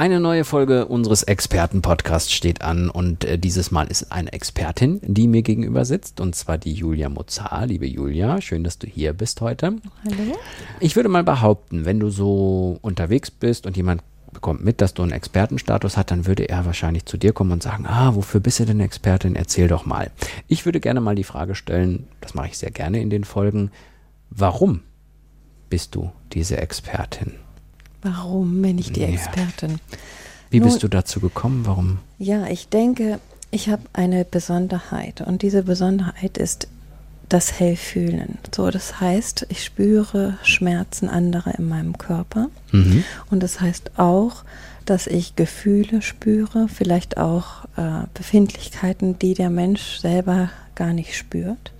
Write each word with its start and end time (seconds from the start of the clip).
Eine 0.00 0.18
neue 0.18 0.44
Folge 0.44 0.86
unseres 0.86 1.24
Experten-Podcasts 1.24 2.32
steht 2.32 2.62
an 2.62 2.88
und 2.88 3.22
äh, 3.26 3.38
dieses 3.38 3.70
Mal 3.70 3.86
ist 3.88 4.10
eine 4.10 4.32
Expertin, 4.32 4.98
die 5.02 5.28
mir 5.28 5.42
gegenüber 5.42 5.84
sitzt 5.84 6.22
und 6.22 6.34
zwar 6.34 6.56
die 6.56 6.72
Julia 6.72 7.10
Mozar. 7.10 7.66
Liebe 7.66 7.86
Julia, 7.86 8.40
schön, 8.40 8.64
dass 8.64 8.78
du 8.78 8.86
hier 8.86 9.12
bist 9.12 9.42
heute. 9.42 9.76
Hallo. 10.06 10.38
Ich 10.80 10.96
würde 10.96 11.10
mal 11.10 11.22
behaupten, 11.22 11.84
wenn 11.84 12.00
du 12.00 12.08
so 12.08 12.78
unterwegs 12.80 13.30
bist 13.30 13.66
und 13.66 13.76
jemand 13.76 14.02
bekommt 14.32 14.64
mit, 14.64 14.80
dass 14.80 14.94
du 14.94 15.02
einen 15.02 15.12
Expertenstatus 15.12 15.98
hast, 15.98 16.10
dann 16.10 16.24
würde 16.24 16.48
er 16.48 16.64
wahrscheinlich 16.64 17.04
zu 17.04 17.18
dir 17.18 17.34
kommen 17.34 17.52
und 17.52 17.62
sagen, 17.62 17.84
ah, 17.86 18.14
wofür 18.14 18.40
bist 18.40 18.58
du 18.58 18.64
denn 18.64 18.80
Expertin? 18.80 19.36
Erzähl 19.36 19.68
doch 19.68 19.84
mal. 19.84 20.10
Ich 20.48 20.64
würde 20.64 20.80
gerne 20.80 21.02
mal 21.02 21.14
die 21.14 21.24
Frage 21.24 21.54
stellen, 21.54 22.08
das 22.22 22.32
mache 22.32 22.46
ich 22.46 22.56
sehr 22.56 22.70
gerne 22.70 23.02
in 23.02 23.10
den 23.10 23.24
Folgen, 23.24 23.70
warum 24.30 24.80
bist 25.68 25.94
du 25.94 26.10
diese 26.32 26.56
Expertin? 26.56 27.34
Warum 28.02 28.62
bin 28.62 28.78
ich 28.78 28.92
die 28.92 29.00
Ja. 29.00 29.08
Expertin? 29.08 29.78
Wie 30.50 30.60
Nun- 30.60 30.68
bist 30.68 30.82
du 30.82 30.88
dazu 30.88 31.20
gekommen? 31.20 31.66
Warum? 31.66 31.98
Ja, 32.18 32.46
ich 32.46 32.68
denke, 32.68 33.20
ich 33.50 33.68
habe 33.68 33.82
eine 33.92 34.24
Besonderheit 34.24 35.20
und 35.20 35.42
diese 35.42 35.62
Besonderheit 35.62 36.38
ist 36.38 36.68
das 37.28 37.60
Hellfühlen. 37.60 38.38
So, 38.54 38.70
das 38.70 39.00
heißt, 39.00 39.46
ich 39.50 39.62
spüre 39.64 40.38
Schmerzen 40.42 41.08
anderer 41.08 41.56
in 41.56 41.68
meinem 41.68 41.96
Körper 41.98 42.48
Mhm. 42.72 43.04
und 43.30 43.42
das 43.42 43.60
heißt 43.60 43.92
auch, 43.98 44.44
dass 44.84 45.06
ich 45.06 45.36
Gefühle 45.36 46.02
spüre, 46.02 46.66
vielleicht 46.68 47.18
auch 47.18 47.64
äh, 47.76 48.06
Befindlichkeiten, 48.14 49.18
die 49.20 49.34
der 49.34 49.50
Mensch 49.50 49.98
selber 50.00 50.50
gar 50.74 50.92
nicht 50.92 51.16
spürt. 51.16 51.70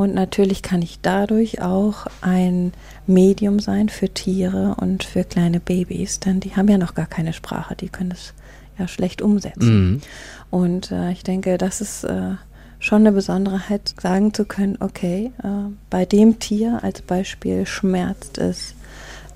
Und 0.00 0.14
natürlich 0.14 0.62
kann 0.62 0.80
ich 0.80 1.00
dadurch 1.02 1.60
auch 1.60 2.06
ein 2.22 2.72
Medium 3.06 3.58
sein 3.60 3.90
für 3.90 4.08
Tiere 4.08 4.74
und 4.80 5.04
für 5.04 5.24
kleine 5.24 5.60
Babys, 5.60 6.20
denn 6.20 6.40
die 6.40 6.56
haben 6.56 6.68
ja 6.68 6.78
noch 6.78 6.94
gar 6.94 7.04
keine 7.04 7.34
Sprache, 7.34 7.76
die 7.76 7.90
können 7.90 8.12
es 8.12 8.32
ja 8.78 8.88
schlecht 8.88 9.20
umsetzen. 9.20 9.90
Mhm. 9.90 10.00
Und 10.48 10.90
äh, 10.90 11.12
ich 11.12 11.22
denke, 11.22 11.58
das 11.58 11.82
ist 11.82 12.04
äh, 12.04 12.36
schon 12.78 13.02
eine 13.02 13.12
Besonderheit, 13.12 13.94
sagen 14.00 14.32
zu 14.32 14.46
können, 14.46 14.78
okay, 14.80 15.32
äh, 15.42 15.70
bei 15.90 16.06
dem 16.06 16.38
Tier 16.38 16.82
als 16.82 17.02
Beispiel 17.02 17.66
schmerzt 17.66 18.38
es 18.38 18.74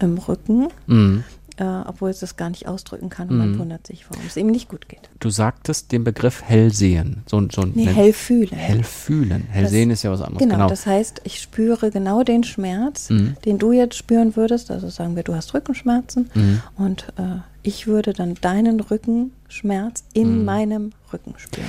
im 0.01 0.17
Rücken, 0.17 0.69
Mhm. 0.87 1.25
Äh, 1.57 1.65
obwohl 1.65 2.11
es 2.11 2.21
das 2.21 2.37
gar 2.37 2.51
nicht 2.51 2.67
ausdrücken 2.67 3.09
kann 3.11 3.29
und 3.29 3.39
man 3.39 3.53
Mhm. 3.53 3.59
wundert 3.61 3.87
sich, 3.87 4.05
warum 4.11 4.25
es 4.27 4.37
ihm 4.37 4.49
nicht 4.49 4.69
gut 4.69 4.89
geht. 4.89 5.09
Du 5.21 5.31
sagtest 5.31 5.93
den 5.93 6.03
Begriff 6.05 6.43
hellsehen. 6.43 7.23
So, 7.27 7.41
so 7.51 7.63
Nee, 7.63 7.87
hellfühlen. 7.87 8.57
Hellfühlen. 8.59 9.43
Hellsehen 9.51 9.91
ist 9.91 10.03
ja 10.03 10.11
was 10.11 10.21
anderes. 10.21 10.39
Genau, 10.41 10.55
Genau. 10.57 10.69
das 10.69 10.87
heißt, 10.87 11.21
ich 11.25 11.41
spüre 11.41 11.91
genau 11.91 12.23
den 12.25 12.45
Schmerz, 12.45 13.11
Mhm. 13.11 13.37
den 13.45 13.59
du 13.59 13.73
jetzt 13.73 13.97
spüren 13.97 14.37
würdest. 14.37 14.71
Also 14.71 14.89
sagen 14.89 15.17
wir, 15.17 15.23
du 15.23 15.35
hast 15.35 15.55
Rückenschmerzen 15.55 16.31
Mhm. 16.35 16.63
und 16.77 17.07
äh, 17.17 17.37
ich 17.63 17.87
würde 17.87 18.13
dann 18.13 18.35
deinen 18.41 18.81
Rückenschmerz 18.81 20.05
in 20.13 20.41
Mhm. 20.41 20.45
meinem 20.45 20.91
Rücken 21.13 21.35
spüren. 21.37 21.67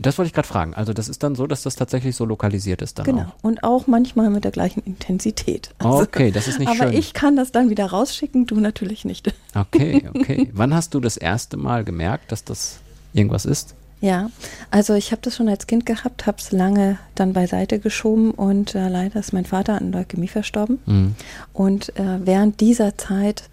Das 0.00 0.18
wollte 0.18 0.26
ich 0.28 0.32
gerade 0.34 0.48
fragen. 0.48 0.74
Also 0.74 0.92
das 0.92 1.08
ist 1.08 1.22
dann 1.22 1.34
so, 1.34 1.46
dass 1.46 1.62
das 1.62 1.76
tatsächlich 1.76 2.16
so 2.16 2.24
lokalisiert 2.24 2.82
ist 2.82 2.98
dann 2.98 3.06
Genau. 3.06 3.22
auch. 3.22 3.34
Und 3.44 3.62
auch 3.62 3.86
manchmal 3.86 4.28
mit 4.30 4.44
der 4.44 4.50
gleichen 4.50 4.82
Intensität. 4.84 5.70
Also, 5.78 6.02
Okay, 6.02 6.30
das 6.30 6.48
ist 6.48 6.58
nicht 6.58 6.68
aber 6.68 6.90
schön. 6.90 6.98
ich 6.98 7.12
kann 7.14 7.36
das 7.36 7.52
dann 7.52 7.70
wieder 7.70 7.86
rausschicken, 7.86 8.46
du 8.46 8.60
natürlich 8.60 9.04
nicht. 9.04 9.32
Okay, 9.54 10.08
okay. 10.14 10.50
Wann 10.52 10.74
hast 10.74 10.94
du 10.94 11.00
das 11.00 11.16
erste 11.16 11.56
Mal 11.56 11.84
gemerkt, 11.84 12.32
dass 12.32 12.42
das 12.44 12.78
irgendwas 13.12 13.44
ist? 13.44 13.74
Ja, 14.00 14.30
also 14.70 14.92
ich 14.94 15.12
habe 15.12 15.22
das 15.22 15.36
schon 15.36 15.48
als 15.48 15.66
Kind 15.66 15.86
gehabt, 15.86 16.26
habe 16.26 16.36
es 16.38 16.50
lange 16.52 16.98
dann 17.14 17.32
beiseite 17.32 17.78
geschoben 17.78 18.32
und 18.32 18.74
äh, 18.74 18.88
leider 18.88 19.20
ist 19.20 19.32
mein 19.32 19.46
Vater 19.46 19.76
an 19.80 19.92
Leukämie 19.92 20.28
verstorben. 20.28 20.78
Mhm. 20.84 21.14
Und 21.54 21.96
äh, 21.96 22.18
während 22.24 22.60
dieser 22.60 22.98
Zeit 22.98 23.44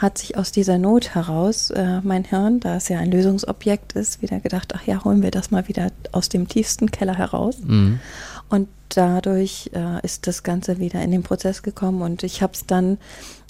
hat 0.00 0.18
sich 0.18 0.36
aus 0.36 0.50
dieser 0.50 0.78
Not 0.78 1.14
heraus 1.14 1.70
äh, 1.70 2.00
mein 2.02 2.24
Hirn, 2.24 2.58
da 2.60 2.76
es 2.76 2.88
ja 2.88 2.98
ein 2.98 3.10
Lösungsobjekt 3.10 3.92
ist, 3.92 4.22
wieder 4.22 4.40
gedacht, 4.40 4.72
ach 4.74 4.86
ja, 4.86 5.04
holen 5.04 5.22
wir 5.22 5.30
das 5.30 5.50
mal 5.50 5.68
wieder 5.68 5.90
aus 6.12 6.28
dem 6.28 6.48
tiefsten 6.48 6.90
Keller 6.90 7.16
heraus. 7.18 7.56
Mhm. 7.62 8.00
Und 8.48 8.68
dadurch 8.88 9.70
äh, 9.74 10.04
ist 10.04 10.26
das 10.26 10.42
Ganze 10.42 10.78
wieder 10.78 11.02
in 11.02 11.10
den 11.10 11.22
Prozess 11.22 11.62
gekommen 11.62 12.02
und 12.02 12.22
ich 12.22 12.42
habe 12.42 12.54
es 12.54 12.66
dann 12.66 12.98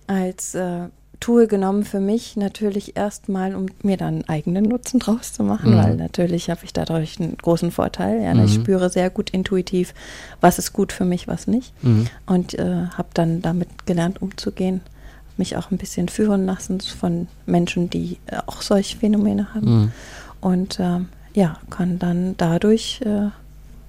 als 0.06 0.54
äh, 0.54 0.88
Tool 1.20 1.46
genommen 1.46 1.84
für 1.84 2.00
mich 2.00 2.36
natürlich 2.36 2.96
erstmal, 2.96 3.54
um 3.54 3.66
mir 3.82 3.96
dann 3.98 4.14
einen 4.14 4.28
eigenen 4.28 4.64
Nutzen 4.64 5.00
draus 5.00 5.32
zu 5.34 5.42
machen, 5.44 5.72
Mhm. 5.72 5.76
weil 5.76 5.96
natürlich 5.96 6.48
habe 6.50 6.60
ich 6.64 6.72
dadurch 6.72 7.20
einen 7.20 7.36
großen 7.36 7.70
Vorteil. 7.70 8.22
Ja, 8.22 8.32
Ich 8.42 8.56
Mhm. 8.56 8.62
spüre 8.62 8.88
sehr 8.90 9.10
gut 9.10 9.30
intuitiv, 9.30 9.92
was 10.40 10.58
ist 10.58 10.72
gut 10.72 10.92
für 10.92 11.04
mich, 11.04 11.28
was 11.28 11.46
nicht. 11.46 11.72
Mhm. 11.84 12.06
Und 12.26 12.58
äh, 12.58 12.86
habe 12.96 13.08
dann 13.14 13.42
damit 13.42 13.86
gelernt, 13.86 14.20
umzugehen, 14.22 14.80
mich 15.40 15.56
auch 15.56 15.70
ein 15.72 15.78
bisschen 15.78 16.08
führen 16.08 16.46
lassen 16.46 16.80
von 16.80 17.26
Menschen, 17.46 17.90
die 17.90 18.18
äh, 18.26 18.36
auch 18.46 18.62
solche 18.62 18.96
Phänomene 18.98 19.52
haben. 19.54 19.80
Mhm. 19.80 19.92
Und 20.40 20.78
ähm, 20.80 21.08
ja, 21.34 21.56
kann 21.70 21.98
dann 21.98 22.36
dadurch 22.36 23.00
äh, 23.04 23.28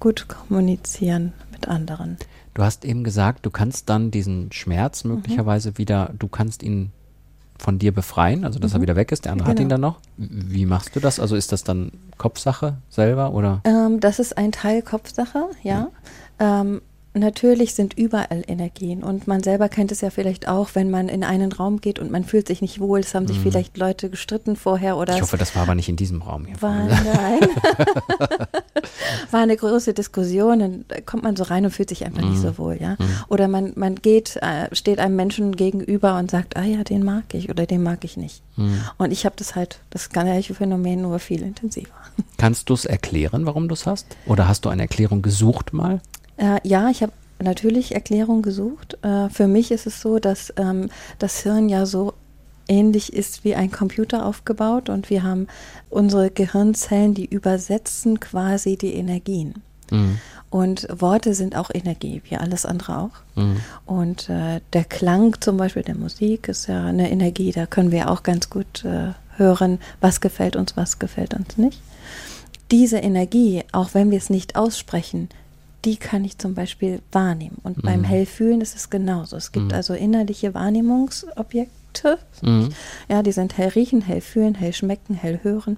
gut 0.00 0.26
kommunizieren 0.28 1.32
mit 1.52 1.68
anderen. 1.68 2.16
Du 2.54 2.62
hast 2.62 2.84
eben 2.84 3.04
gesagt, 3.04 3.46
du 3.46 3.50
kannst 3.50 3.88
dann 3.88 4.10
diesen 4.10 4.50
Schmerz 4.52 5.04
Mhm. 5.04 5.14
möglicherweise 5.14 5.78
wieder, 5.78 6.10
du 6.18 6.26
kannst 6.28 6.62
ihn 6.62 6.90
von 7.58 7.78
dir 7.78 7.92
befreien, 7.92 8.44
also 8.44 8.58
dass 8.58 8.72
er 8.72 8.78
Mhm. 8.78 8.82
wieder 8.82 8.96
weg 8.96 9.12
ist. 9.12 9.24
Der 9.24 9.32
andere 9.32 9.48
hat 9.48 9.56
Genau. 9.56 9.66
ihn 9.66 9.70
dann 9.70 9.80
noch. 9.80 10.00
Wie 10.16 10.66
machst 10.66 10.96
du 10.96 11.00
das? 11.00 11.20
Also 11.20 11.36
ist 11.36 11.52
das 11.52 11.62
dann 11.62 11.92
Kopfsache 12.18 12.78
selber 12.90 13.32
oder? 13.32 13.60
Ähm, 13.64 14.00
das 14.00 14.18
ist 14.18 14.36
ein 14.36 14.50
Teil 14.50 14.82
Kopfsache, 14.82 15.44
ja. 15.62 15.88
Ähm, 16.40 16.82
natürlich 17.14 17.74
sind 17.74 17.94
überall 17.98 18.42
Energien 18.46 19.02
und 19.02 19.26
man 19.26 19.42
selber 19.42 19.68
kennt 19.68 19.92
es 19.92 20.00
ja 20.00 20.10
vielleicht 20.10 20.48
auch, 20.48 20.70
wenn 20.74 20.90
man 20.90 21.08
in 21.08 21.24
einen 21.24 21.52
Raum 21.52 21.80
geht 21.80 21.98
und 21.98 22.10
man 22.10 22.24
fühlt 22.24 22.46
sich 22.46 22.62
nicht 22.62 22.80
wohl. 22.80 23.00
Es 23.00 23.14
haben 23.14 23.26
sich 23.26 23.38
vielleicht 23.38 23.76
Leute 23.76 24.10
gestritten 24.10 24.56
vorher 24.56 24.96
oder 24.96 25.12
Mhm. 25.12 25.16
Ich 25.16 25.22
hoffe, 25.22 25.36
das 25.36 25.54
war 25.54 25.62
aber 25.62 25.74
nicht 25.74 25.88
in 25.88 25.96
diesem 25.96 26.22
Raum 26.22 26.46
hier. 26.46 26.60
war, 26.60 26.84
nein. 26.84 27.40
war 29.30 29.40
eine 29.40 29.56
große 29.56 29.94
Diskussion, 29.94 30.58
dann 30.58 30.84
kommt 31.06 31.22
man 31.22 31.36
so 31.36 31.44
rein 31.44 31.64
und 31.64 31.70
fühlt 31.70 31.88
sich 31.88 32.04
einfach 32.04 32.22
nicht 32.22 32.40
so 32.40 32.56
wohl, 32.58 32.78
ja. 32.80 32.96
Oder 33.28 33.48
man, 33.48 33.72
man 33.76 33.96
geht, 33.96 34.36
äh, 34.36 34.74
steht 34.74 34.98
einem 34.98 35.16
Menschen 35.16 35.54
gegenüber 35.56 36.16
und 36.18 36.30
sagt, 36.30 36.56
ah 36.56 36.64
ja, 36.64 36.82
den 36.84 37.04
mag 37.04 37.24
ich 37.34 37.50
oder 37.50 37.66
den 37.66 37.82
mag 37.82 38.04
ich 38.04 38.16
nicht. 38.16 38.42
Und 38.98 39.12
ich 39.12 39.24
habe 39.24 39.34
das 39.38 39.54
halt, 39.54 39.80
das 39.90 40.10
gleiche 40.10 40.54
Phänomen, 40.54 41.02
nur 41.02 41.18
viel 41.18 41.42
intensiver. 41.42 41.88
Kannst 42.36 42.68
du 42.68 42.74
es 42.74 42.84
erklären, 42.84 43.46
warum 43.46 43.68
du 43.68 43.74
es 43.74 43.86
hast? 43.86 44.06
Oder 44.26 44.46
hast 44.46 44.64
du 44.64 44.68
eine 44.68 44.82
Erklärung 44.82 45.22
gesucht 45.22 45.72
mal? 45.72 46.00
Äh, 46.36 46.60
ja, 46.62 46.88
ich 46.90 47.02
habe 47.02 47.12
natürlich 47.38 47.94
Erklärung 47.94 48.42
gesucht. 48.42 48.98
Äh, 49.02 49.28
für 49.28 49.46
mich 49.46 49.70
ist 49.70 49.86
es 49.86 50.00
so, 50.00 50.18
dass 50.18 50.52
ähm, 50.56 50.88
das 51.18 51.40
Hirn 51.42 51.68
ja 51.68 51.86
so 51.86 52.14
ähnlich 52.68 53.12
ist 53.12 53.44
wie 53.44 53.54
ein 53.54 53.70
Computer 53.70 54.24
aufgebaut 54.24 54.88
und 54.88 55.10
wir 55.10 55.22
haben 55.22 55.48
unsere 55.90 56.30
Gehirnzellen, 56.30 57.14
die 57.14 57.26
übersetzen 57.26 58.20
quasi 58.20 58.76
die 58.76 58.94
Energien. 58.94 59.62
Mhm. 59.90 60.18
Und 60.48 60.86
Worte 60.90 61.34
sind 61.34 61.56
auch 61.56 61.70
Energie, 61.72 62.22
wie 62.28 62.36
alles 62.36 62.66
andere 62.66 62.98
auch. 62.98 63.10
Mhm. 63.36 63.56
Und 63.86 64.28
äh, 64.28 64.60
der 64.72 64.84
Klang 64.84 65.40
zum 65.40 65.56
Beispiel 65.56 65.82
der 65.82 65.96
Musik 65.96 66.48
ist 66.48 66.66
ja 66.66 66.84
eine 66.84 67.10
Energie, 67.10 67.52
da 67.52 67.66
können 67.66 67.90
wir 67.90 68.10
auch 68.10 68.22
ganz 68.22 68.50
gut 68.50 68.84
äh, 68.84 69.12
hören, 69.36 69.78
was 70.00 70.20
gefällt 70.20 70.56
uns, 70.56 70.76
was 70.76 70.98
gefällt 70.98 71.34
uns 71.34 71.56
nicht. 71.56 71.80
Diese 72.70 72.98
Energie, 72.98 73.64
auch 73.72 73.94
wenn 73.94 74.10
wir 74.10 74.18
es 74.18 74.30
nicht 74.30 74.56
aussprechen, 74.56 75.28
die 75.84 75.96
kann 75.96 76.24
ich 76.24 76.38
zum 76.38 76.54
Beispiel 76.54 77.00
wahrnehmen. 77.10 77.58
Und 77.62 77.82
beim 77.82 78.00
Mhm. 78.00 78.04
Hellfühlen 78.04 78.60
ist 78.60 78.76
es 78.76 78.88
genauso. 78.90 79.36
Es 79.36 79.50
gibt 79.52 79.66
Mhm. 79.66 79.72
also 79.72 79.94
innerliche 79.94 80.54
Wahrnehmungsobjekte. 80.54 82.18
Mhm. 82.42 82.68
Ja, 83.08 83.22
die 83.22 83.32
sind 83.32 83.58
hell 83.58 83.68
riechen, 83.70 84.00
hell 84.02 84.20
fühlen, 84.20 84.54
hell 84.54 84.72
schmecken, 84.72 85.14
hell 85.14 85.40
hören. 85.42 85.76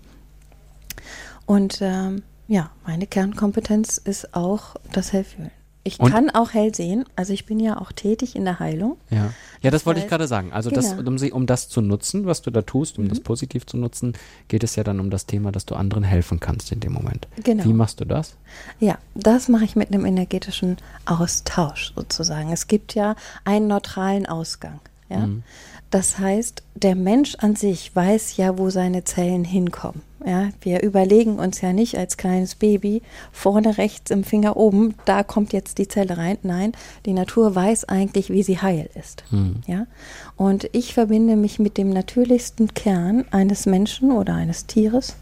Und 1.46 1.78
ähm, 1.80 2.22
ja, 2.48 2.70
meine 2.86 3.06
Kernkompetenz 3.06 3.98
ist 3.98 4.34
auch 4.34 4.76
das 4.92 5.12
Hellfühlen. 5.12 5.50
Ich 5.86 6.00
Und- 6.00 6.10
kann 6.10 6.30
auch 6.30 6.54
hell 6.54 6.74
sehen, 6.74 7.04
also 7.14 7.34
ich 7.34 7.44
bin 7.44 7.60
ja 7.60 7.78
auch 7.78 7.92
tätig 7.92 8.34
in 8.36 8.46
der 8.46 8.58
Heilung. 8.58 8.96
Ja, 9.10 9.16
ja 9.60 9.70
das 9.70 9.82
Das 9.82 9.86
wollte 9.86 10.00
ich 10.00 10.08
gerade 10.08 10.26
sagen. 10.26 10.50
Also 10.50 10.70
das, 10.70 10.90
Genau. 10.90 11.02
Mhm. 11.02 11.08
um, 11.08 11.18
sie, 11.18 11.30
um 11.32 11.46
das 11.46 11.68
zu 11.68 11.82
nutzen, 11.82 12.24
was 12.24 12.40
du 12.40 12.50
da 12.50 12.62
tust, 12.62 12.98
um 12.98 13.08
das 13.08 13.20
positiv 13.20 13.66
zu 13.66 13.76
nutzen, 13.76 14.14
geht 14.48 14.64
es 14.64 14.76
ja 14.76 14.82
dann 14.82 14.98
um 14.98 15.10
das 15.10 15.26
Thema, 15.26 15.52
dass 15.52 15.66
du 15.66 15.74
anderen 15.74 16.02
helfen 16.02 16.40
kannst 16.40 16.72
in 16.72 16.80
dem 16.80 16.92
Moment. 16.94 17.28
Genau. 17.42 17.64
Wie 17.64 17.74
machst 17.74 18.00
du 18.00 18.06
das? 18.06 18.36
Ja, 18.80 18.96
das 19.14 19.48
mache 19.48 19.64
ich 19.64 19.76
mit 19.76 19.92
einem 19.92 20.06
energetischen 20.06 20.78
Austausch 21.04 21.92
sozusagen. 21.94 22.50
Es 22.50 22.66
gibt 22.66 22.94
ja 22.94 23.14
einen 23.44 23.66
neutralen 23.66 24.24
Ausgang. 24.24 24.80
Ja? 25.10 25.26
Mhm. 25.26 25.42
Das 25.90 26.18
heißt, 26.18 26.62
der 26.74 26.96
Mensch 26.96 27.36
an 27.36 27.56
sich 27.56 27.94
weiß 27.94 28.36
ja, 28.38 28.58
wo 28.58 28.70
seine 28.70 29.04
Zellen 29.04 29.44
hinkommen. 29.44 30.00
Ja, 30.26 30.48
wir 30.62 30.82
überlegen 30.82 31.38
uns 31.38 31.60
ja 31.60 31.72
nicht 31.74 31.98
als 31.98 32.16
kleines 32.16 32.54
Baby 32.54 33.02
vorne 33.30 33.76
rechts 33.76 34.10
im 34.10 34.24
Finger 34.24 34.56
oben, 34.56 34.94
da 35.04 35.22
kommt 35.22 35.52
jetzt 35.52 35.76
die 35.78 35.86
Zelle 35.86 36.16
rein. 36.16 36.38
Nein, 36.42 36.72
die 37.04 37.12
Natur 37.12 37.54
weiß 37.54 37.84
eigentlich, 37.84 38.30
wie 38.30 38.42
sie 38.42 38.58
heil 38.58 38.88
ist. 38.94 39.24
Mhm. 39.30 39.56
Ja, 39.66 39.86
und 40.36 40.68
ich 40.72 40.94
verbinde 40.94 41.36
mich 41.36 41.58
mit 41.58 41.76
dem 41.76 41.90
natürlichsten 41.90 42.72
Kern 42.72 43.26
eines 43.32 43.66
Menschen 43.66 44.12
oder 44.12 44.34
eines 44.34 44.66
Tieres 44.66 45.16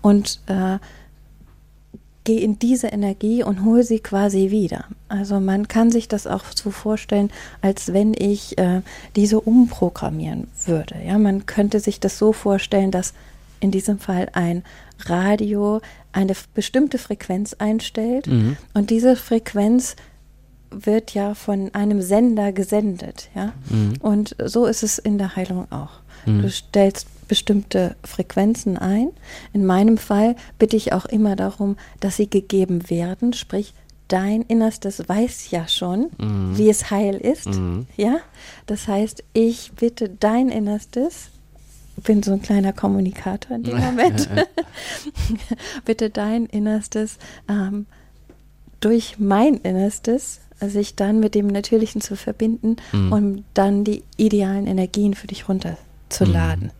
und 0.00 0.40
äh, 0.46 0.78
gehe 2.28 2.40
in 2.40 2.58
diese 2.58 2.88
Energie 2.88 3.42
und 3.42 3.64
hole 3.64 3.82
sie 3.82 4.00
quasi 4.00 4.50
wieder. 4.50 4.84
Also 5.08 5.40
man 5.40 5.66
kann 5.66 5.90
sich 5.90 6.08
das 6.08 6.26
auch 6.26 6.44
so 6.54 6.70
vorstellen, 6.70 7.30
als 7.62 7.94
wenn 7.94 8.12
ich 8.12 8.58
äh, 8.58 8.82
diese 9.16 9.40
umprogrammieren 9.40 10.46
würde. 10.66 10.96
Ja, 11.06 11.18
man 11.18 11.46
könnte 11.46 11.80
sich 11.80 12.00
das 12.00 12.18
so 12.18 12.34
vorstellen, 12.34 12.90
dass 12.90 13.14
in 13.60 13.70
diesem 13.70 13.98
Fall 13.98 14.28
ein 14.32 14.62
Radio 15.00 15.80
eine 16.12 16.34
bestimmte 16.54 16.98
Frequenz 16.98 17.54
einstellt 17.54 18.26
mhm. 18.26 18.56
und 18.74 18.90
diese 18.90 19.16
Frequenz 19.16 19.96
wird 20.70 21.14
ja 21.14 21.34
von 21.34 21.74
einem 21.74 22.02
Sender 22.02 22.52
gesendet, 22.52 23.30
ja. 23.34 23.52
Mhm. 23.70 23.94
Und 24.00 24.36
so 24.44 24.66
ist 24.66 24.82
es 24.82 24.98
in 24.98 25.16
der 25.16 25.34
Heilung 25.34 25.70
auch. 25.72 26.00
Mhm. 26.26 26.42
Du 26.42 26.50
stellst 26.50 27.06
bestimmte 27.26 27.96
Frequenzen 28.04 28.76
ein. 28.76 29.10
In 29.52 29.64
meinem 29.64 29.98
Fall 29.98 30.36
bitte 30.58 30.76
ich 30.76 30.92
auch 30.92 31.06
immer 31.06 31.36
darum, 31.36 31.76
dass 32.00 32.16
sie 32.16 32.28
gegeben 32.28 32.90
werden, 32.90 33.32
sprich 33.32 33.74
dein 34.08 34.42
Innerstes 34.42 35.06
weiß 35.06 35.50
ja 35.50 35.68
schon, 35.68 36.10
mhm. 36.18 36.56
wie 36.56 36.68
es 36.68 36.90
heil 36.90 37.16
ist. 37.16 37.46
Mhm. 37.46 37.86
Ja, 37.96 38.18
das 38.66 38.88
heißt, 38.88 39.22
ich 39.34 39.72
bitte 39.72 40.08
dein 40.08 40.48
Innerstes, 40.48 41.30
bin 42.02 42.22
so 42.22 42.32
ein 42.32 42.42
kleiner 42.42 42.72
Kommunikator 42.72 43.56
in 43.56 43.62
dem 43.64 43.78
Moment, 43.78 44.28
bitte 45.84 46.10
dein 46.10 46.46
Innerstes 46.46 47.18
ähm, 47.48 47.86
durch 48.80 49.18
mein 49.18 49.54
Innerstes 49.54 50.40
sich 50.60 50.96
dann 50.96 51.20
mit 51.20 51.34
dem 51.34 51.46
Natürlichen 51.46 52.00
zu 52.00 52.16
verbinden, 52.16 52.76
mhm. 52.92 53.12
um 53.12 53.44
dann 53.54 53.84
die 53.84 54.02
idealen 54.16 54.66
Energien 54.66 55.14
für 55.14 55.26
dich 55.26 55.48
runter 55.48 55.76
zu 56.08 56.26
mhm. 56.26 56.32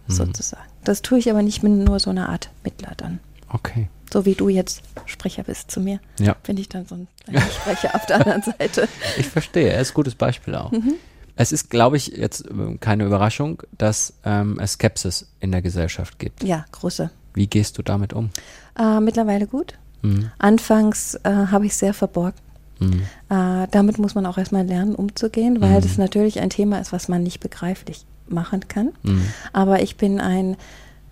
mhm. 0.07 0.13
sozusagen. 0.13 0.69
Das 0.85 1.03
tue 1.03 1.19
ich 1.19 1.31
aber 1.31 1.43
nicht 1.43 1.63
mit 1.63 1.73
nur 1.73 2.01
so 2.01 2.11
einer 2.11 2.29
Art 2.29 2.51
Mittler 2.65 2.93
dann. 2.97 3.21
Okay. 3.51 3.89
So 4.13 4.25
wie 4.25 4.35
du 4.35 4.49
jetzt 4.49 4.83
Sprecher 5.05 5.43
bist 5.43 5.71
zu 5.71 5.81
mir, 5.81 6.01
ja. 6.19 6.35
bin 6.43 6.57
ich 6.57 6.69
dann 6.69 6.87
so 6.87 6.95
ein 6.95 7.09
kleiner 7.25 7.41
Sprecher 7.43 7.95
auf 7.95 8.07
der 8.07 8.17
anderen 8.17 8.43
Seite. 8.59 8.89
Ich 9.19 9.27
verstehe, 9.27 9.69
er 9.69 9.81
ist 9.81 9.91
ein 9.91 9.95
gutes 9.95 10.15
Beispiel 10.15 10.55
auch. 10.55 10.73
Mhm. 10.73 10.95
Es 11.41 11.53
ist, 11.53 11.71
glaube 11.71 11.97
ich, 11.97 12.09
jetzt 12.09 12.47
äh, 12.47 12.77
keine 12.81 13.05
Überraschung, 13.05 13.63
dass 13.79 14.13
ähm, 14.25 14.59
es 14.61 14.73
Skepsis 14.73 15.29
in 15.39 15.53
der 15.53 15.63
Gesellschaft 15.63 16.19
gibt. 16.19 16.43
Ja, 16.43 16.65
große. 16.73 17.11
Wie 17.33 17.47
gehst 17.47 17.79
du 17.79 17.83
damit 17.83 18.13
um? 18.13 18.31
Äh, 18.77 18.99
mittlerweile 18.99 19.47
gut. 19.47 19.75
Mhm. 20.03 20.33
Anfangs 20.39 21.15
äh, 21.23 21.31
habe 21.31 21.67
ich 21.67 21.77
sehr 21.77 21.95
verborgen. 21.95 22.37
Mhm. 22.81 23.03
Äh, 23.31 23.69
damit 23.71 23.99
muss 23.99 24.17
man 24.17 24.27
auch 24.27 24.37
erstmal 24.37 24.67
lernen, 24.67 24.97
umzugehen, 24.97 25.61
weil 25.61 25.79
mhm. 25.79 25.83
das 25.83 25.97
natürlich 25.97 26.41
ein 26.41 26.51
Thema 26.51 26.81
ist, 26.81 26.93
was 26.93 27.07
man 27.07 27.23
nicht 27.23 27.39
begreiflich 27.39 28.05
machen 28.27 28.67
kann. 28.67 28.91
Mhm. 29.05 29.23
Aber 29.53 29.81
ich 29.81 29.97
bin 29.97 30.21
ein, 30.21 30.57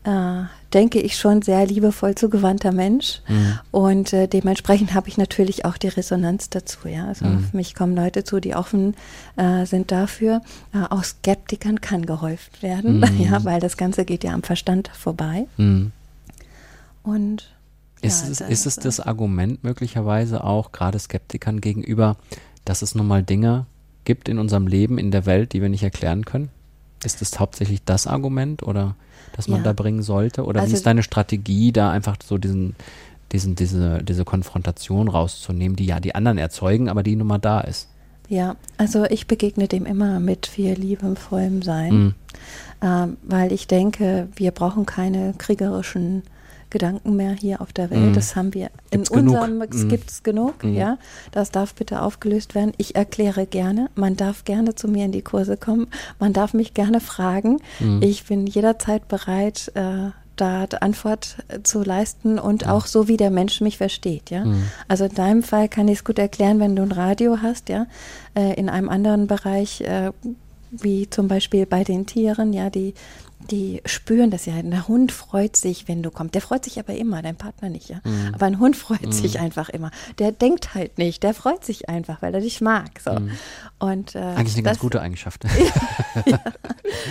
äh, 0.07 0.45
denke 0.73 1.01
ich, 1.01 1.17
schon 1.17 1.43
sehr 1.43 1.67
liebevoll 1.67 2.15
zugewandter 2.15 2.73
Mensch. 2.73 3.21
Mhm. 3.29 3.59
Und 3.73 4.13
äh, 4.13 4.29
dementsprechend 4.29 4.95
habe 4.95 5.09
ich 5.09 5.19
natürlich 5.19 5.65
auch 5.65 5.77
die 5.77 5.89
Resonanz 5.89 6.49
dazu. 6.49 6.87
Ja? 6.87 7.07
Also 7.07 7.25
mhm. 7.25 7.45
für 7.45 7.57
mich 7.57 7.75
kommen 7.75 7.97
Leute 7.97 8.23
zu, 8.25 8.41
die 8.41 8.55
offen 8.55 8.95
äh, 9.37 9.67
sind 9.67 9.91
dafür. 9.91 10.43
Äh, 10.73 10.85
auch 10.91 11.03
Skeptikern 11.03 11.81
kann 11.81 12.07
geholfen 12.07 12.53
werden, 12.61 12.99
mhm. 13.01 13.19
ja, 13.21 13.45
weil 13.45 13.61
das 13.61 13.77
Ganze 13.77 14.05
geht 14.05 14.23
ja 14.23 14.33
am 14.33 14.43
Verstand 14.43 14.89
vorbei. 14.95 15.47
Mhm. 15.57 15.93
Und 17.03 17.51
ist, 18.01 18.25
ja, 18.25 18.31
es, 18.31 18.41
ist 18.41 18.67
es 18.67 18.77
das 18.77 19.01
Argument 19.01 19.65
möglicherweise 19.65 20.45
auch 20.45 20.71
gerade 20.71 20.99
Skeptikern 20.99 21.61
gegenüber, 21.61 22.17
dass 22.65 22.83
es 22.83 22.95
nun 22.95 23.09
mal 23.09 23.23
Dinge 23.23 23.67
gibt 24.05 24.29
in 24.29 24.39
unserem 24.39 24.67
Leben, 24.69 24.99
in 24.99 25.11
der 25.11 25.27
Welt, 25.27 25.53
die 25.53 25.63
wir 25.63 25.69
nicht 25.69 25.83
erklären 25.83 26.25
können? 26.25 26.51
Ist 27.05 27.21
das 27.21 27.39
hauptsächlich 27.39 27.85
das 27.85 28.07
Argument 28.07 28.63
oder 28.63 28.97
das 29.35 29.49
man 29.49 29.59
ja. 29.59 29.65
da 29.65 29.73
bringen 29.73 30.03
sollte? 30.03 30.45
Oder 30.45 30.61
also, 30.61 30.73
wie 30.73 30.77
ist 30.77 30.87
deine 30.87 31.03
Strategie, 31.03 31.73
da 31.73 31.91
einfach 31.91 32.17
so 32.25 32.39
diesen, 32.39 32.75
diesen, 33.33 33.55
diese, 33.55 34.03
diese 34.03 34.25
Konfrontation 34.25 35.09
rauszunehmen, 35.09 35.77
die 35.77 35.87
ja 35.87 36.01
die 36.01 36.15
anderen 36.15 36.39
erzeugen, 36.39 36.89
aber 36.89 37.03
die 37.03 37.17
nun 37.17 37.27
mal 37.27 37.39
da 37.39 37.61
ist? 37.61 37.89
Ja, 38.29 38.57
also 38.77 39.05
ich 39.05 39.27
begegne 39.27 39.69
dem 39.69 39.87
immer 39.87 40.19
mit 40.21 40.47
viel 40.47 40.73
liebevollem 40.73 41.63
Sein, 41.63 41.95
mhm. 41.95 42.15
ähm, 42.83 43.17
weil 43.23 43.53
ich 43.53 43.69
denke, 43.69 44.29
wir 44.35 44.51
brauchen 44.51 44.85
keine 44.85 45.35
kriegerischen 45.39 46.23
Gedanken 46.71 47.17
mehr 47.17 47.33
hier 47.33 47.61
auf 47.61 47.73
der 47.73 47.91
Welt. 47.91 48.13
Mm. 48.13 48.15
Das 48.15 48.37
haben 48.37 48.55
wir 48.55 48.71
gibt's 48.91 49.11
in 49.11 49.19
unserem, 49.19 49.61
genug. 49.61 49.75
es 49.75 49.85
mm. 49.85 49.89
gibt 49.89 50.11
es 50.11 50.23
genug, 50.23 50.65
mm. 50.65 50.75
ja. 50.75 50.99
Das 51.33 51.51
darf 51.51 51.75
bitte 51.75 52.03
aufgelöst 52.03 52.55
werden. 52.55 52.73
Ich 52.77 52.95
erkläre 52.97 53.47
gerne, 53.47 53.91
man 53.95 54.17
darf 54.17 54.45
gerne 54.45 54.75
zu 54.75 54.89
mir 54.89 55.05
in 55.05 55.13
die 55.13 55.23
Kurse 55.23 55.57
kommen, 55.57 55.89
man 56.19 56.33
darf 56.33 56.55
mich 56.55 56.75
gerne 56.75 57.01
fragen. 57.01 57.61
Mm. 57.81 58.03
Ich 58.03 58.25
bin 58.25 58.47
jederzeit 58.47 59.09
bereit, 59.09 59.71
äh, 59.75 60.11
da 60.37 60.65
Antwort 60.81 61.37
äh, 61.49 61.63
zu 61.63 61.83
leisten 61.83 62.39
und 62.39 62.63
ja. 62.63 62.73
auch 62.73 62.87
so, 62.87 63.09
wie 63.09 63.17
der 63.17 63.31
Mensch 63.31 63.61
mich 63.61 63.79
versteht, 63.79 64.31
ja. 64.31 64.45
Mhm. 64.45 64.65
Also 64.87 65.05
in 65.05 65.15
deinem 65.15 65.43
Fall 65.43 65.69
kann 65.69 65.89
ich 65.89 65.99
es 65.99 66.05
gut 66.05 66.19
erklären, 66.19 66.61
wenn 66.61 66.77
du 66.77 66.83
ein 66.83 66.93
Radio 66.93 67.39
hast, 67.43 67.69
ja. 67.69 67.87
Äh, 68.35 68.55
in 68.55 68.69
einem 68.69 68.89
anderen 68.89 69.27
Bereich, 69.27 69.81
äh, 69.81 70.13
wie 70.71 71.09
zum 71.09 71.29
Beispiel 71.29 71.67
bei 71.67 71.85
den 71.85 72.07
Tieren, 72.07 72.53
ja, 72.53 72.71
die 72.71 72.95
die 73.51 73.83
spüren 73.87 74.31
das 74.31 74.47
ja. 74.47 74.61
Der 74.61 74.89
Hund 74.89 75.13
freut 75.13 75.57
sich, 75.57 75.89
wenn 75.89 76.03
du 76.03 76.11
kommst. 76.11 76.35
Der 76.35 76.43
freut 76.43 76.65
sich 76.65 76.79
aber 76.79 76.95
immer, 76.95 77.23
dein 77.23 77.37
Partner 77.37 77.69
nicht, 77.69 77.89
ja. 77.89 78.01
Mhm. 78.05 78.35
Aber 78.35 78.47
ein 78.47 78.59
Hund 78.59 78.77
freut 78.77 79.07
mhm. 79.07 79.13
sich 79.13 79.39
einfach 79.39 79.69
immer. 79.69 79.91
Der 80.19 80.33
denkt 80.33 80.75
halt 80.75 80.99
nicht, 80.99 81.23
der 81.23 81.35
freut 81.35 81.65
sich 81.65 81.89
einfach, 81.89 82.23
weil 82.23 82.35
er 82.35 82.41
dich 82.41 82.61
mag. 82.61 83.01
So. 83.03 83.13
Mhm. 83.13 83.31
Und, 83.79 84.15
äh, 84.15 84.19
Eigentlich 84.19 84.55
eine 84.55 84.63
das, 84.63 84.73
ganz 84.73 84.79
gute 84.79 85.01
Eigenschaft. 85.01 85.45
ja, 86.27 86.39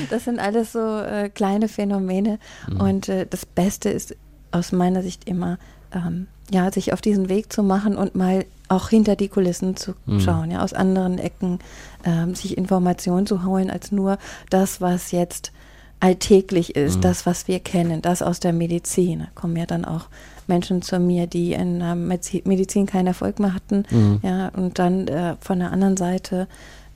das 0.09 0.25
sind 0.25 0.39
alles 0.39 0.71
so 0.71 0.99
äh, 0.99 1.29
kleine 1.29 1.67
Phänomene. 1.67 2.39
Mhm. 2.69 2.81
Und 2.81 3.09
äh, 3.09 3.25
das 3.29 3.45
Beste 3.45 3.89
ist 3.89 4.15
aus 4.51 4.71
meiner 4.71 5.03
Sicht 5.03 5.27
immer, 5.27 5.57
ähm, 5.91 6.27
ja, 6.51 6.71
sich 6.71 6.93
auf 6.93 7.01
diesen 7.01 7.29
Weg 7.29 7.51
zu 7.51 7.63
machen 7.63 7.97
und 7.97 8.15
mal 8.15 8.45
auch 8.67 8.89
hinter 8.89 9.15
die 9.15 9.29
Kulissen 9.29 9.75
zu 9.75 9.95
mhm. 10.05 10.19
schauen, 10.19 10.51
ja, 10.51 10.63
aus 10.63 10.73
anderen 10.73 11.17
Ecken 11.17 11.59
ähm, 12.03 12.35
sich 12.35 12.57
Informationen 12.57 13.25
zu 13.25 13.43
holen, 13.43 13.69
als 13.69 13.91
nur 13.91 14.17
das, 14.49 14.81
was 14.81 15.11
jetzt 15.11 15.51
alltäglich 15.99 16.75
ist, 16.75 16.97
mhm. 16.97 17.01
das, 17.01 17.25
was 17.25 17.47
wir 17.47 17.59
kennen, 17.59 18.01
das 18.01 18.21
aus 18.21 18.39
der 18.39 18.53
Medizin. 18.53 19.19
Da 19.19 19.27
kommen 19.33 19.55
ja 19.55 19.65
dann 19.65 19.85
auch 19.85 20.07
Menschen 20.47 20.81
zu 20.81 20.99
mir, 20.99 21.27
die 21.27 21.53
in 21.53 21.79
der 21.79 21.95
Medizin 21.95 22.85
keinen 22.85 23.07
Erfolg 23.07 23.39
mehr 23.39 23.53
hatten, 23.53 23.83
mhm. 23.89 24.19
ja, 24.21 24.49
und 24.49 24.77
dann 24.77 25.07
äh, 25.07 25.35
von 25.39 25.59
der 25.59 25.71
anderen 25.71 25.97
Seite 25.97 26.47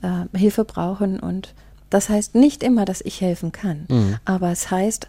äh, 0.02 0.38
Hilfe 0.38 0.64
brauchen. 0.64 1.18
Und 1.18 1.54
das 1.88 2.08
heißt 2.08 2.34
nicht 2.34 2.62
immer, 2.62 2.84
dass 2.84 3.00
ich 3.00 3.20
helfen 3.20 3.52
kann, 3.52 3.86
mhm. 3.88 4.16
aber 4.24 4.50
es 4.50 4.70
heißt, 4.70 5.08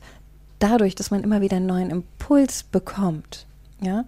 dadurch, 0.59 0.95
dass 0.95 1.11
man 1.11 1.23
immer 1.23 1.41
wieder 1.41 1.57
einen 1.57 1.67
neuen 1.67 1.89
Impuls 1.91 2.63
bekommt, 2.63 3.45
ja, 3.81 4.05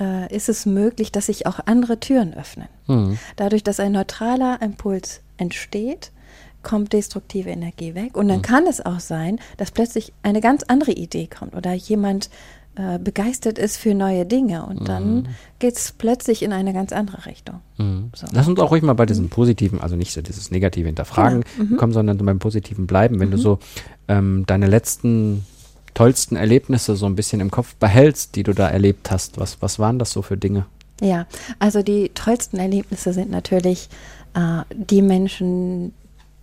äh, 0.00 0.34
ist 0.34 0.48
es 0.48 0.66
möglich, 0.66 1.12
dass 1.12 1.26
sich 1.26 1.46
auch 1.46 1.60
andere 1.66 2.00
Türen 2.00 2.34
öffnen. 2.34 2.68
Mhm. 2.86 3.18
Dadurch, 3.36 3.64
dass 3.64 3.80
ein 3.80 3.92
neutraler 3.92 4.60
Impuls 4.62 5.20
entsteht, 5.36 6.12
kommt 6.66 6.92
destruktive 6.92 7.50
Energie 7.50 7.94
weg. 7.94 8.16
Und 8.16 8.26
dann 8.26 8.38
mhm. 8.38 8.42
kann 8.42 8.66
es 8.66 8.84
auch 8.84 8.98
sein, 8.98 9.38
dass 9.56 9.70
plötzlich 9.70 10.12
eine 10.24 10.40
ganz 10.40 10.64
andere 10.64 10.90
Idee 10.90 11.28
kommt 11.28 11.54
oder 11.54 11.72
jemand 11.72 12.28
äh, 12.74 12.98
begeistert 12.98 13.56
ist 13.56 13.76
für 13.76 13.94
neue 13.94 14.26
Dinge 14.26 14.66
und 14.66 14.80
mhm. 14.80 14.84
dann 14.84 15.28
geht 15.60 15.76
es 15.76 15.92
plötzlich 15.92 16.42
in 16.42 16.52
eine 16.52 16.72
ganz 16.72 16.92
andere 16.92 17.24
Richtung. 17.26 17.60
Mhm. 17.78 18.10
So. 18.14 18.26
Lass 18.32 18.48
uns 18.48 18.58
auch 18.58 18.72
ruhig 18.72 18.82
mal 18.82 18.94
bei 18.94 19.06
diesen 19.06 19.28
positiven, 19.28 19.80
also 19.80 19.94
nicht 19.94 20.12
so 20.12 20.20
dieses 20.22 20.50
negative 20.50 20.86
Hinterfragen 20.86 21.44
genau. 21.56 21.70
Mhm. 21.70 21.76
kommen, 21.76 21.92
sondern 21.92 22.18
beim 22.18 22.40
positiven 22.40 22.88
bleiben. 22.88 23.20
Wenn 23.20 23.30
du 23.30 23.36
mhm. 23.36 23.42
so 23.42 23.58
ähm, 24.08 24.44
deine 24.48 24.66
letzten 24.66 25.46
tollsten 25.94 26.34
Erlebnisse 26.34 26.96
so 26.96 27.06
ein 27.06 27.14
bisschen 27.14 27.40
im 27.40 27.52
Kopf 27.52 27.76
behältst, 27.76 28.34
die 28.34 28.42
du 28.42 28.52
da 28.52 28.68
erlebt 28.68 29.12
hast, 29.12 29.38
was, 29.38 29.62
was 29.62 29.78
waren 29.78 30.00
das 30.00 30.10
so 30.10 30.20
für 30.20 30.36
Dinge? 30.36 30.66
Ja, 31.00 31.26
also 31.60 31.82
die 31.82 32.10
tollsten 32.10 32.58
Erlebnisse 32.58 33.12
sind 33.12 33.30
natürlich 33.30 33.88
äh, 34.34 34.62
die 34.74 35.02
Menschen, 35.02 35.94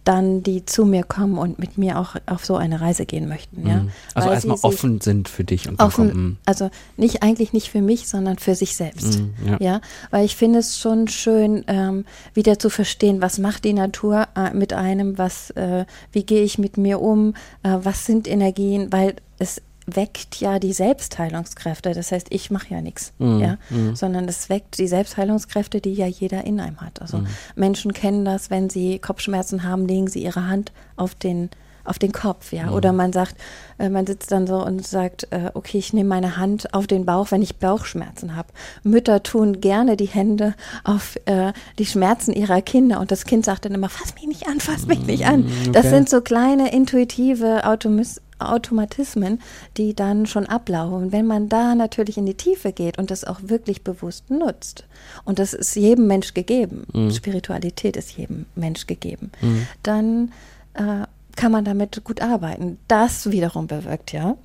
dann 0.04 0.44
die 0.44 0.66
zu 0.66 0.86
mir 0.86 1.04
kommen 1.04 1.38
und 1.38 1.60
mit 1.60 1.78
mir 1.78 2.00
auch 2.00 2.16
auf 2.26 2.46
so 2.46 2.56
eine 2.56 2.82
Reise 2.82 3.06
gehen 3.06 3.28
möchten. 3.28 3.68
Ja? 3.68 3.78
Mhm. 3.78 3.92
Also 4.14 4.30
erstmal 4.30 4.58
offen 4.62 5.02
sind 5.02 5.30
für 5.30 5.44
dich 5.44 5.70
und 5.70 5.80
offen, 5.80 6.10
kommen. 6.10 6.38
also 6.46 6.70
nicht 6.98 7.24
eigentlich 7.24 7.54
nicht 7.54 7.70
für 7.70 7.82
mich, 7.82 8.08
sondern 8.08 8.38
für 8.38 8.56
sich 8.56 8.76
selbst. 8.76 9.20
Mhm, 9.20 9.34
ja. 9.46 9.58
ja. 9.60 9.82
weil 10.12 10.26
ich 10.26 10.36
finde 10.36 10.60
es 10.60 10.78
schon 10.78 11.08
schön, 11.08 11.64
ähm, 11.68 12.06
wieder 12.34 12.60
zu 12.60 12.70
verstehen, 12.70 13.22
was 13.22 13.40
macht 13.40 13.64
die 13.64 13.74
Natur 13.74 14.28
äh, 14.36 14.54
mit 14.54 14.74
einem, 14.74 15.18
was, 15.18 15.52
äh, 15.52 15.86
wie 16.12 16.24
gehe 16.24 16.44
ich 16.44 16.58
mit 16.58 16.78
mir 16.78 17.02
um, 17.02 17.34
äh, 17.64 17.78
was 17.82 18.06
sind 18.06 18.28
Energien, 18.28 18.92
weil 18.92 19.16
es 19.40 19.62
weckt 19.86 20.38
ja 20.40 20.60
die 20.60 20.74
Selbstheilungskräfte. 20.74 21.94
Das 21.94 22.12
heißt, 22.12 22.28
ich 22.30 22.52
mache 22.52 22.74
ja 22.74 22.82
nichts, 22.82 23.14
mhm. 23.18 23.40
ja, 23.40 23.58
mhm. 23.70 23.96
sondern 23.96 24.28
es 24.28 24.50
weckt 24.50 24.78
die 24.78 24.88
Selbstheilungskräfte, 24.88 25.82
die 25.82 25.94
ja 25.94 26.08
jeder 26.08 26.44
in 26.46 26.60
einem 26.60 26.82
hat. 26.82 27.02
Also 27.02 27.20
mhm. 27.20 27.28
Menschen 27.56 27.94
kennen 27.94 28.26
das, 28.26 28.50
wenn 28.50 28.70
sie 28.70 29.00
Kopfschmerzen 29.00 29.64
haben, 29.64 29.88
legen 29.88 30.08
sie 30.08 30.24
ihre 30.24 30.48
Hand 30.48 30.72
auf 30.96 31.16
den 31.16 31.50
auf 31.86 32.00
den 32.00 32.12
Kopf, 32.12 32.54
ja. 32.54 32.68
Mhm. 32.68 32.74
Oder 32.74 32.94
man 32.94 33.12
sagt, 33.12 33.36
äh, 33.78 33.90
man 33.90 34.08
sitzt 34.08 34.32
dann 34.32 34.48
so 34.48 34.64
und 34.64 34.86
sagt, 34.86 35.28
äh, 35.32 35.52
okay, 35.54 35.78
ich 35.78 35.94
nehme 35.94 36.10
meine 36.10 36.38
Hand 36.38 36.74
auf 36.74 36.88
den 36.88 37.06
Bauch, 37.06 37.32
wenn 37.32 37.42
ich 37.42 37.58
Bauchschmerzen 37.58 38.36
habe. 38.36 38.50
Mütter 38.84 39.22
tun 39.24 39.60
gerne 39.60 39.98
die 39.98 40.06
Hände 40.08 40.56
auf 40.84 41.18
äh, 41.26 41.52
die 41.80 41.86
Schmerzen 41.86 42.32
ihrer 42.32 42.62
Kinder 42.62 43.00
und 43.00 43.12
das 43.12 43.26
Kind 43.26 43.44
sagt 43.46 43.66
dann 43.66 43.74
immer, 43.74 43.90
fass 43.90 44.16
mich 44.16 44.28
nicht 44.28 44.48
an, 44.48 44.60
fass 44.60 44.86
mich 44.86 45.06
nicht 45.06 45.26
an. 45.26 45.42
Mhm, 45.42 45.52
okay. 45.62 45.72
Das 45.74 45.90
sind 45.90 46.10
so 46.10 46.22
kleine 46.22 46.72
intuitive 46.72 47.66
Automis 47.66 48.22
Automatismen, 48.40 49.40
die 49.78 49.94
dann 49.94 50.26
schon 50.26 50.46
ablaufen. 50.46 51.12
Wenn 51.12 51.26
man 51.26 51.50
da 51.50 51.76
natürlich 51.76 52.18
in 52.18 52.26
die 52.26 52.34
Tiefe 52.36 52.72
geht 52.72 52.98
und 52.98 53.12
das 53.12 53.24
auch 53.24 53.40
wirklich 53.44 53.84
bewusst 53.84 54.30
nutzt, 54.30 54.86
und 55.26 55.40
das 55.40 55.54
ist 55.54 55.76
jedem 55.76 56.08
Mensch 56.08 56.34
gegeben, 56.34 56.86
mhm. 56.94 57.12
Spiritualität 57.12 57.98
ist 57.98 58.18
jedem 58.18 58.46
Mensch 58.56 58.88
gegeben, 58.88 59.32
mhm. 59.42 59.68
dann 59.84 60.32
äh, 60.74 61.06
kann 61.36 61.52
man 61.52 61.66
damit 61.66 62.04
gut 62.04 62.22
arbeiten. 62.22 62.78
Das 62.88 63.32
wiederum 63.32 63.68
bewirkt 63.68 64.12
ja 64.12 64.36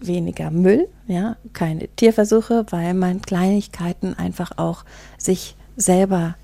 weniger 0.00 0.50
Müll, 0.50 0.88
ja, 1.06 1.36
keine 1.52 1.88
Tierversuche, 1.88 2.66
weil 2.70 2.94
man 2.94 3.22
Kleinigkeiten 3.22 4.14
einfach 4.14 4.58
auch 4.58 4.84
sich 5.18 5.56
selber 5.76 6.36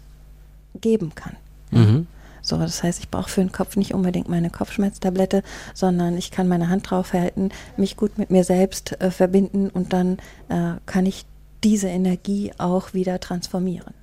geben 0.81 1.15
kann. 1.15 1.37
Mhm. 1.71 2.07
So, 2.43 2.59
das 2.59 2.83
heißt, 2.83 2.99
ich 2.99 3.09
brauche 3.09 3.31
für 3.31 3.41
den 3.41 3.53
Kopf 3.53 3.77
nicht 3.77 3.95
unbedingt 3.95 4.29
meine 4.29 4.51
Kopfschmerztablette, 4.51 5.43
sondern 5.75 6.19
ich 6.19 6.31
kann 6.31 6.49
meine 6.49 6.69
Hand 6.69 6.91
draufhalten, 6.91 7.53
mich 7.77 7.97
gut 7.97 8.19
mit 8.19 8.31
mir 8.31 8.45
selbst 8.45 9.01
äh, 9.01 9.11
verbinden 9.11 9.71
und 9.71 9.93
dann 9.93 10.19
äh, 10.49 10.75
kann 10.85 11.07
ich 11.07 11.25
diese 11.65 11.89
Energie 11.89 12.53
auch 12.59 12.93
wieder 12.93 13.21
transformieren. 13.21 13.95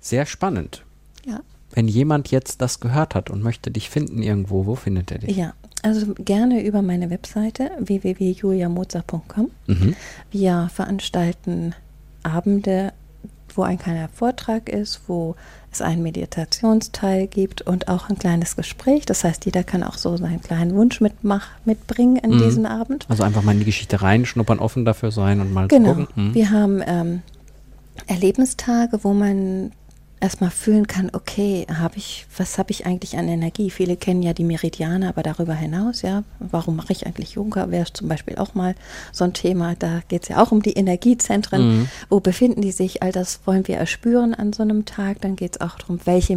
Sehr 0.00 0.26
spannend. 0.26 0.84
Ja. 1.26 1.40
Wenn 1.72 1.88
jemand 1.88 2.30
jetzt 2.30 2.60
das 2.60 2.80
gehört 2.80 3.14
hat 3.14 3.30
und 3.30 3.42
möchte 3.42 3.70
dich 3.70 3.90
finden 3.90 4.22
irgendwo, 4.22 4.66
wo 4.66 4.74
findet 4.74 5.10
er 5.10 5.18
dich? 5.18 5.36
Ja, 5.36 5.54
also 5.82 6.14
gerne 6.14 6.64
über 6.64 6.82
meine 6.82 7.10
Webseite 7.10 7.70
www.juliamozart.com. 7.80 9.50
Mhm. 9.66 9.96
Wir 10.30 10.70
veranstalten 10.72 11.74
Abende 12.22 12.92
wo 13.56 13.62
ein 13.62 13.78
kleiner 13.78 14.08
Vortrag 14.08 14.68
ist, 14.68 15.02
wo 15.06 15.36
es 15.70 15.80
einen 15.80 16.02
Meditationsteil 16.02 17.26
gibt 17.26 17.62
und 17.62 17.88
auch 17.88 18.08
ein 18.08 18.18
kleines 18.18 18.56
Gespräch. 18.56 19.06
Das 19.06 19.24
heißt, 19.24 19.44
jeder 19.46 19.64
kann 19.64 19.82
auch 19.82 19.96
so 19.96 20.16
seinen 20.16 20.42
kleinen 20.42 20.74
Wunsch 20.74 21.00
mitmach, 21.00 21.48
mitbringen 21.64 22.16
in 22.16 22.36
mhm. 22.36 22.42
diesen 22.42 22.66
Abend. 22.66 23.06
Also 23.08 23.22
einfach 23.22 23.42
mal 23.42 23.52
in 23.52 23.60
die 23.60 23.64
Geschichte 23.64 24.02
reinschnuppern, 24.02 24.58
offen 24.58 24.84
dafür 24.84 25.10
sein 25.10 25.40
und 25.40 25.52
mal 25.52 25.68
genau. 25.68 25.94
gucken. 25.94 26.08
Mhm. 26.14 26.34
Wir 26.34 26.50
haben 26.50 26.82
ähm, 26.86 27.22
Erlebnistage, 28.06 28.98
wo 29.02 29.12
man 29.12 29.72
erstmal 30.22 30.50
fühlen 30.50 30.86
kann, 30.86 31.10
okay, 31.12 31.66
habe 31.68 31.96
ich, 31.96 32.26
was 32.36 32.56
habe 32.56 32.70
ich 32.70 32.86
eigentlich 32.86 33.18
an 33.18 33.28
Energie? 33.28 33.70
Viele 33.70 33.96
kennen 33.96 34.22
ja 34.22 34.32
die 34.32 34.44
Meridiane, 34.44 35.08
aber 35.08 35.22
darüber 35.22 35.54
hinaus, 35.54 36.02
ja, 36.02 36.22
warum 36.38 36.76
mache 36.76 36.92
ich 36.92 37.06
eigentlich 37.06 37.32
Yoga? 37.32 37.70
Wäre 37.70 37.92
zum 37.92 38.08
Beispiel 38.08 38.36
auch 38.36 38.54
mal 38.54 38.76
so 39.10 39.24
ein 39.24 39.34
Thema. 39.34 39.74
Da 39.74 40.00
geht 40.08 40.22
es 40.22 40.28
ja 40.28 40.42
auch 40.42 40.52
um 40.52 40.62
die 40.62 40.74
Energiezentren. 40.74 41.80
Mhm. 41.80 41.88
Wo 42.08 42.20
befinden 42.20 42.62
die 42.62 42.72
sich? 42.72 43.02
All 43.02 43.10
das 43.10 43.40
wollen 43.46 43.66
wir 43.66 43.76
erspüren 43.76 44.32
an 44.34 44.52
so 44.52 44.62
einem 44.62 44.84
Tag. 44.84 45.20
Dann 45.20 45.34
geht 45.34 45.56
es 45.56 45.60
auch 45.60 45.76
darum, 45.76 45.98
welche 46.04 46.36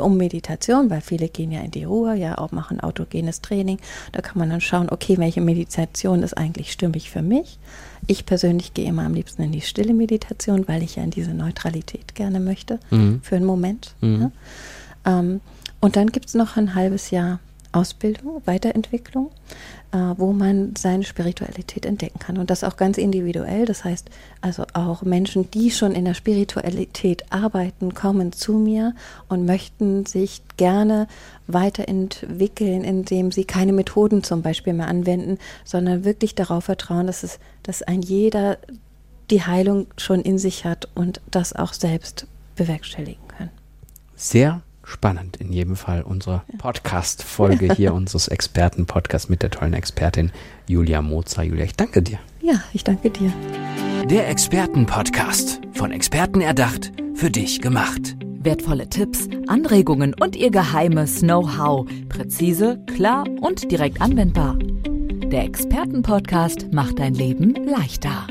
um 0.00 0.16
Meditation, 0.16 0.90
weil 0.90 1.00
viele 1.00 1.28
gehen 1.28 1.50
ja 1.50 1.60
in 1.60 1.70
die 1.70 1.84
Ruhe, 1.84 2.14
ja 2.14 2.38
auch 2.38 2.52
machen 2.52 2.80
autogenes 2.80 3.40
Training. 3.40 3.78
Da 4.12 4.20
kann 4.20 4.38
man 4.38 4.50
dann 4.50 4.60
schauen, 4.60 4.88
okay, 4.90 5.18
welche 5.18 5.40
Meditation 5.40 6.22
ist 6.22 6.36
eigentlich 6.36 6.72
stimmig 6.72 7.10
für 7.10 7.22
mich. 7.22 7.58
Ich 8.06 8.26
persönlich 8.26 8.74
gehe 8.74 8.88
immer 8.88 9.04
am 9.04 9.14
liebsten 9.14 9.42
in 9.42 9.52
die 9.52 9.60
stille 9.60 9.94
Meditation, 9.94 10.66
weil 10.68 10.82
ich 10.82 10.96
ja 10.96 11.02
in 11.02 11.10
diese 11.10 11.34
Neutralität 11.34 12.14
gerne 12.14 12.40
möchte, 12.40 12.78
mhm. 12.90 13.20
für 13.22 13.36
einen 13.36 13.44
Moment. 13.44 13.94
Mhm. 14.00 14.32
Ja. 15.04 15.20
Ähm, 15.20 15.40
und 15.80 15.96
dann 15.96 16.08
gibt 16.08 16.26
es 16.26 16.34
noch 16.34 16.56
ein 16.56 16.74
halbes 16.74 17.10
Jahr 17.10 17.40
Ausbildung, 17.72 18.42
Weiterentwicklung, 18.44 19.30
äh, 19.92 19.98
wo 20.16 20.32
man 20.32 20.74
seine 20.76 21.04
Spiritualität 21.04 21.86
entdecken 21.86 22.18
kann. 22.18 22.38
Und 22.38 22.50
das 22.50 22.64
auch 22.64 22.76
ganz 22.76 22.98
individuell. 22.98 23.64
Das 23.64 23.84
heißt, 23.84 24.10
also 24.40 24.64
auch 24.72 25.02
Menschen, 25.02 25.50
die 25.50 25.70
schon 25.70 25.92
in 25.92 26.04
der 26.04 26.14
Spiritualität 26.14 27.24
arbeiten, 27.30 27.94
kommen 27.94 28.32
zu 28.32 28.54
mir 28.54 28.94
und 29.28 29.44
möchten 29.44 30.06
sich 30.06 30.42
gerne 30.56 31.08
weiterentwickeln, 31.46 32.84
indem 32.84 33.32
sie 33.32 33.44
keine 33.44 33.72
Methoden 33.72 34.22
zum 34.22 34.42
Beispiel 34.42 34.72
mehr 34.72 34.88
anwenden, 34.88 35.38
sondern 35.64 36.04
wirklich 36.04 36.34
darauf 36.34 36.64
vertrauen, 36.64 37.06
dass 37.06 37.22
es, 37.22 37.38
dass 37.62 37.82
ein 37.82 38.02
jeder 38.02 38.58
die 39.30 39.42
Heilung 39.42 39.86
schon 39.98 40.22
in 40.22 40.38
sich 40.38 40.64
hat 40.64 40.88
und 40.94 41.20
das 41.30 41.52
auch 41.52 41.74
selbst 41.74 42.26
bewerkstelligen 42.56 43.28
kann. 43.28 43.50
Sehr 44.16 44.62
spannend 44.88 45.36
in 45.36 45.52
jedem 45.52 45.76
Fall 45.76 46.02
unsere 46.02 46.42
Podcast-Folge 46.58 47.74
hier 47.76 47.94
unseres 47.94 48.28
Experten-Podcasts 48.28 49.28
mit 49.28 49.42
der 49.42 49.50
tollen 49.50 49.74
Expertin 49.74 50.32
Julia 50.66 51.02
Mozer. 51.02 51.42
Julia, 51.42 51.64
ich 51.64 51.76
danke 51.76 52.02
dir. 52.02 52.18
Ja, 52.40 52.62
ich 52.72 52.84
danke 52.84 53.10
dir. 53.10 53.32
Der 54.10 54.28
Experten-Podcast. 54.28 55.60
Von 55.74 55.92
Experten 55.92 56.40
erdacht, 56.40 56.92
für 57.14 57.30
dich 57.30 57.60
gemacht. 57.60 58.16
Wertvolle 58.40 58.88
Tipps, 58.88 59.28
Anregungen 59.46 60.14
und 60.18 60.36
ihr 60.36 60.50
geheimes 60.50 61.20
Know-how. 61.20 61.86
Präzise, 62.08 62.82
klar 62.86 63.24
und 63.40 63.70
direkt 63.70 64.00
anwendbar. 64.00 64.56
Der 64.58 65.44
Experten-Podcast 65.44 66.72
macht 66.72 66.98
dein 66.98 67.14
Leben 67.14 67.54
leichter. 67.66 68.26